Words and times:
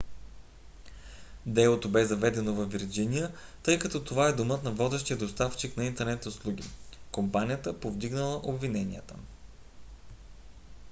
делото 1.45 1.89
бе 1.89 2.05
заведено 2.05 2.53
във 2.53 2.71
вирджиния 2.71 3.31
тъй 3.63 3.79
като 3.79 4.03
това 4.03 4.27
е 4.27 4.33
домът 4.33 4.63
на 4.63 4.71
водещия 4.71 5.17
доставчик 5.17 5.77
на 5.77 5.85
интернет 5.85 6.25
услуги 6.25 6.63
aol– 6.63 6.71
компанията 7.11 7.79
повдигнала 7.79 8.41
обвиненията 8.43 9.15